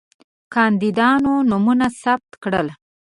کاندیدانو 0.53 1.33
نومونه 1.49 1.87
ثبت 2.01 2.31
کړل. 2.43 2.67